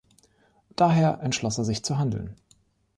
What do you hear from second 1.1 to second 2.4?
entschloss er sich zu handeln.